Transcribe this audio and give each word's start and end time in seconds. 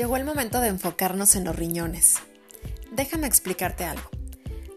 Llegó 0.00 0.16
el 0.16 0.24
momento 0.24 0.62
de 0.62 0.68
enfocarnos 0.68 1.36
en 1.36 1.44
los 1.44 1.54
riñones. 1.54 2.14
Déjame 2.90 3.26
explicarte 3.26 3.84
algo. 3.84 4.08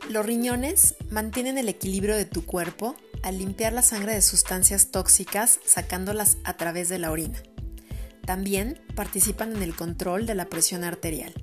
Los 0.10 0.26
riñones 0.26 0.96
mantienen 1.10 1.58
el 1.58 1.70
equilibrio 1.70 2.18
de 2.18 2.26
tu 2.26 2.46
cuerpo 2.46 2.98
al 3.22 3.38
limpiar 3.38 3.72
la 3.72 3.84
sangre 3.84 4.14
de 4.14 4.22
sustancias 4.22 4.92
tóxicas 4.92 5.62
sacándolas 5.66 6.36
a 6.44 6.58
través 6.58 6.90
de 6.90 7.00
la 7.00 7.10
orina. 7.10 7.42
También 8.26 8.82
participan 8.96 9.56
en 9.56 9.62
el 9.62 9.78
control 9.78 10.26
de 10.26 10.36
la 10.36 10.50
presión 10.50 10.84
arterial. 10.84 11.34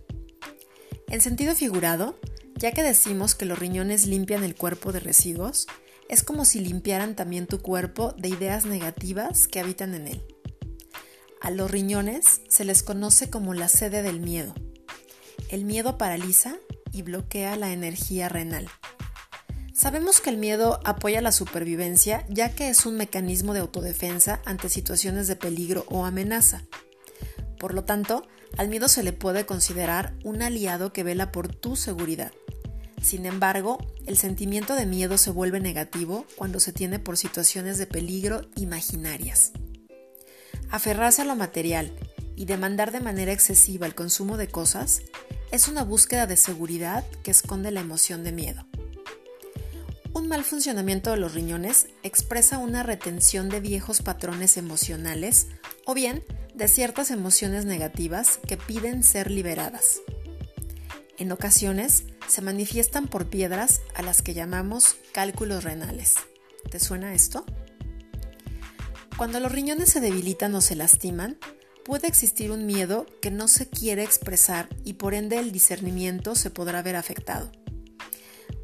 En 1.08 1.22
sentido 1.22 1.54
figurado, 1.54 2.20
ya 2.56 2.72
que 2.72 2.82
decimos 2.82 3.34
que 3.34 3.46
los 3.46 3.58
riñones 3.58 4.06
limpian 4.06 4.44
el 4.44 4.56
cuerpo 4.56 4.92
de 4.92 5.00
residuos, 5.00 5.68
es 6.10 6.22
como 6.22 6.44
si 6.44 6.60
limpiaran 6.60 7.16
también 7.16 7.46
tu 7.46 7.62
cuerpo 7.62 8.12
de 8.18 8.28
ideas 8.28 8.66
negativas 8.66 9.48
que 9.48 9.58
habitan 9.58 9.94
en 9.94 10.06
él. 10.06 10.39
A 11.40 11.50
los 11.50 11.70
riñones 11.70 12.42
se 12.48 12.64
les 12.66 12.82
conoce 12.82 13.30
como 13.30 13.54
la 13.54 13.68
sede 13.68 14.02
del 14.02 14.20
miedo. 14.20 14.54
El 15.48 15.64
miedo 15.64 15.96
paraliza 15.96 16.56
y 16.92 17.00
bloquea 17.00 17.56
la 17.56 17.72
energía 17.72 18.28
renal. 18.28 18.68
Sabemos 19.72 20.20
que 20.20 20.28
el 20.28 20.36
miedo 20.36 20.80
apoya 20.84 21.22
la 21.22 21.32
supervivencia 21.32 22.26
ya 22.28 22.54
que 22.54 22.68
es 22.68 22.84
un 22.84 22.98
mecanismo 22.98 23.54
de 23.54 23.60
autodefensa 23.60 24.42
ante 24.44 24.68
situaciones 24.68 25.28
de 25.28 25.36
peligro 25.36 25.86
o 25.88 26.04
amenaza. 26.04 26.64
Por 27.58 27.72
lo 27.72 27.84
tanto, 27.84 28.28
al 28.58 28.68
miedo 28.68 28.88
se 28.88 29.02
le 29.02 29.14
puede 29.14 29.46
considerar 29.46 30.14
un 30.22 30.42
aliado 30.42 30.92
que 30.92 31.04
vela 31.04 31.32
por 31.32 31.48
tu 31.48 31.74
seguridad. 31.74 32.32
Sin 33.00 33.24
embargo, 33.24 33.78
el 34.04 34.18
sentimiento 34.18 34.74
de 34.74 34.84
miedo 34.84 35.16
se 35.16 35.30
vuelve 35.30 35.60
negativo 35.60 36.26
cuando 36.36 36.60
se 36.60 36.74
tiene 36.74 36.98
por 36.98 37.16
situaciones 37.16 37.78
de 37.78 37.86
peligro 37.86 38.42
imaginarias. 38.56 39.52
Aferrarse 40.70 41.22
a 41.22 41.24
lo 41.24 41.34
material 41.34 41.92
y 42.36 42.44
demandar 42.44 42.92
de 42.92 43.00
manera 43.00 43.32
excesiva 43.32 43.86
el 43.86 43.94
consumo 43.94 44.36
de 44.36 44.48
cosas 44.48 45.02
es 45.50 45.66
una 45.66 45.82
búsqueda 45.82 46.26
de 46.26 46.36
seguridad 46.36 47.04
que 47.24 47.32
esconde 47.32 47.72
la 47.72 47.80
emoción 47.80 48.22
de 48.22 48.32
miedo. 48.32 48.64
Un 50.12 50.28
mal 50.28 50.44
funcionamiento 50.44 51.10
de 51.10 51.16
los 51.16 51.34
riñones 51.34 51.88
expresa 52.02 52.58
una 52.58 52.82
retención 52.84 53.48
de 53.48 53.60
viejos 53.60 54.02
patrones 54.02 54.56
emocionales 54.56 55.48
o 55.86 55.94
bien 55.94 56.24
de 56.54 56.68
ciertas 56.68 57.10
emociones 57.10 57.64
negativas 57.64 58.38
que 58.46 58.56
piden 58.56 59.02
ser 59.02 59.30
liberadas. 59.30 60.00
En 61.18 61.32
ocasiones 61.32 62.04
se 62.28 62.42
manifiestan 62.42 63.08
por 63.08 63.28
piedras 63.28 63.80
a 63.94 64.02
las 64.02 64.22
que 64.22 64.34
llamamos 64.34 64.96
cálculos 65.12 65.64
renales. 65.64 66.14
¿Te 66.70 66.78
suena 66.78 67.14
esto? 67.14 67.44
Cuando 69.16 69.40
los 69.40 69.52
riñones 69.52 69.90
se 69.90 70.00
debilitan 70.00 70.54
o 70.54 70.60
se 70.60 70.76
lastiman, 70.76 71.38
puede 71.84 72.08
existir 72.08 72.50
un 72.50 72.66
miedo 72.66 73.06
que 73.20 73.30
no 73.30 73.48
se 73.48 73.68
quiere 73.68 74.02
expresar 74.02 74.68
y 74.84 74.94
por 74.94 75.14
ende 75.14 75.38
el 75.38 75.52
discernimiento 75.52 76.34
se 76.34 76.50
podrá 76.50 76.82
ver 76.82 76.96
afectado. 76.96 77.50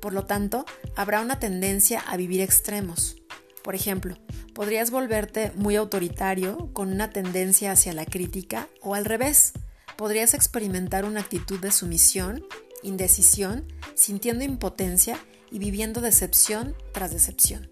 Por 0.00 0.12
lo 0.12 0.27
tanto, 0.27 0.64
habrá 0.94 1.20
una 1.20 1.38
tendencia 1.38 2.00
a 2.00 2.16
vivir 2.16 2.41
extremos. 2.41 3.16
Por 3.62 3.75
ejemplo, 3.75 4.16
podrías 4.55 4.91
volverte 4.91 5.53
muy 5.56 5.77
autoritario 5.77 6.72
con 6.72 6.92
una 6.92 7.10
tendencia 7.10 7.72
hacia 7.72 7.92
la 7.92 8.06
crítica 8.06 8.69
o 8.81 8.94
al 8.94 9.05
revés, 9.05 9.53
podrías 9.97 10.34
experimentar 10.34 11.05
una 11.05 11.20
actitud 11.20 11.58
de 11.58 11.72
sumisión, 11.72 12.47
indecisión, 12.83 13.66
sintiendo 13.94 14.44
impotencia 14.44 15.19
y 15.50 15.58
viviendo 15.58 16.00
decepción 16.00 16.77
tras 16.92 17.12
decepción. 17.12 17.70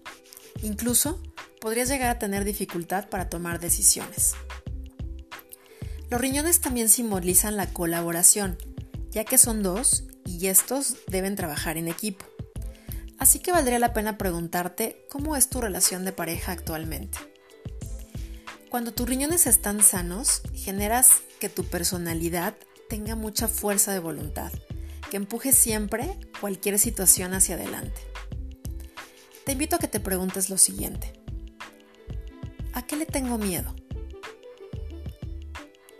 Incluso 0.63 1.21
podrías 1.65 1.89
llegar 1.89 2.11
a 2.11 2.19
tener 2.19 2.43
dificultad 2.43 3.09
para 3.09 3.27
tomar 3.27 3.59
decisiones. 3.59 4.35
Los 6.11 6.21
riñones 6.21 6.61
también 6.61 6.89
simbolizan 6.89 7.57
la 7.57 7.73
colaboración, 7.73 8.59
ya 9.09 9.25
que 9.25 9.39
son 9.39 9.63
dos 9.63 10.03
y 10.27 10.45
estos 10.45 10.97
deben 11.07 11.35
trabajar 11.35 11.77
en 11.77 11.87
equipo. 11.87 12.23
Así 13.17 13.39
que 13.39 13.51
valdría 13.51 13.79
la 13.79 13.93
pena 13.93 14.15
preguntarte 14.19 15.07
cómo 15.09 15.35
es 15.35 15.49
tu 15.49 15.59
relación 15.59 16.05
de 16.05 16.11
pareja 16.11 16.51
actualmente. 16.51 17.17
Cuando 18.69 18.93
tus 18.93 19.09
riñones 19.09 19.47
están 19.47 19.81
sanos, 19.81 20.43
generas 20.53 21.23
que 21.39 21.49
tu 21.49 21.63
personalidad 21.63 22.53
tenga 22.89 23.15
mucha 23.15 23.47
fuerza 23.47 23.91
de 23.91 23.97
voluntad, 23.97 24.51
que 25.09 25.17
empuje 25.17 25.51
siempre 25.51 26.15
cualquier 26.39 26.77
situación 26.77 27.33
hacia 27.33 27.55
adelante. 27.55 28.01
Te 29.47 29.53
invito 29.53 29.77
a 29.77 29.79
que 29.79 29.87
te 29.87 29.99
preguntes 29.99 30.51
lo 30.51 30.59
siguiente. 30.59 31.24
¿A 32.75 32.81
qué 32.81 32.97
le 32.97 33.05
tengo 33.05 33.37
miedo? 33.37 33.73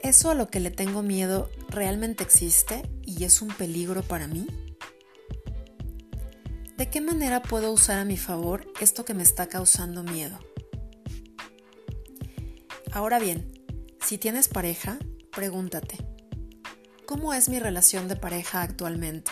¿Eso 0.03 0.29
a 0.29 0.35
lo 0.35 0.49
que 0.49 0.59
le 0.59 0.71
tengo 0.71 1.01
miedo 1.03 1.49
realmente 1.69 2.21
existe 2.21 2.83
y 3.01 3.23
es 3.23 3.41
un 3.41 3.47
peligro 3.47 4.03
para 4.03 4.27
mí? 4.27 4.45
¿De 6.75 6.89
qué 6.89 6.99
manera 6.99 7.41
puedo 7.41 7.71
usar 7.71 7.99
a 7.99 8.03
mi 8.03 8.17
favor 8.17 8.67
esto 8.81 9.05
que 9.05 9.13
me 9.13 9.23
está 9.23 9.47
causando 9.47 10.03
miedo? 10.03 10.37
Ahora 12.91 13.19
bien, 13.19 13.53
si 14.05 14.17
tienes 14.17 14.49
pareja, 14.49 14.99
pregúntate, 15.31 15.95
¿cómo 17.05 17.33
es 17.33 17.47
mi 17.47 17.57
relación 17.57 18.09
de 18.09 18.17
pareja 18.17 18.61
actualmente? 18.61 19.31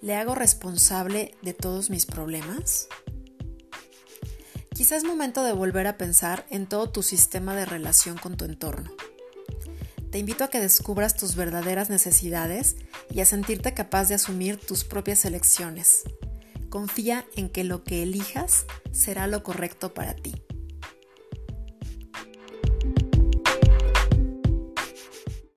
¿Le 0.00 0.16
hago 0.16 0.34
responsable 0.34 1.36
de 1.42 1.54
todos 1.54 1.88
mis 1.88 2.04
problemas? 2.04 2.88
Quizá 4.74 4.96
es 4.96 5.04
momento 5.04 5.44
de 5.44 5.52
volver 5.52 5.86
a 5.86 5.96
pensar 5.96 6.46
en 6.50 6.66
todo 6.66 6.90
tu 6.90 7.04
sistema 7.04 7.54
de 7.54 7.64
relación 7.64 8.18
con 8.18 8.36
tu 8.36 8.44
entorno. 8.44 8.90
Te 10.10 10.18
invito 10.18 10.42
a 10.42 10.48
que 10.48 10.58
descubras 10.58 11.16
tus 11.16 11.36
verdaderas 11.36 11.90
necesidades 11.90 12.74
y 13.08 13.20
a 13.20 13.24
sentirte 13.24 13.72
capaz 13.72 14.08
de 14.08 14.16
asumir 14.16 14.58
tus 14.58 14.82
propias 14.82 15.24
elecciones. 15.24 16.02
Confía 16.70 17.24
en 17.36 17.50
que 17.50 17.62
lo 17.62 17.84
que 17.84 18.02
elijas 18.02 18.66
será 18.90 19.28
lo 19.28 19.44
correcto 19.44 19.94
para 19.94 20.14
ti. 20.16 20.34